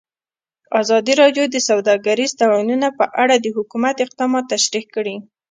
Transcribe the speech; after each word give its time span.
ازادي 0.81 1.13
راډیو 1.21 1.45
د 1.49 1.55
سوداګریز 1.69 2.31
تړونونه 2.39 2.87
په 2.99 3.05
اړه 3.21 3.35
د 3.39 3.47
حکومت 3.57 3.95
اقدامات 4.05 4.45
تشریح 4.53 4.85
کړي. 4.95 5.15